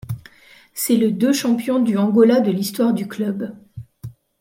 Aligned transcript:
C'est 0.73 0.97
le 0.97 1.11
de 1.11 1.31
champion 1.31 1.77
du 1.79 1.95
Angola 1.95 2.39
de 2.39 2.49
l'histoire 2.49 2.91
du 2.95 3.07
club. 3.07 3.55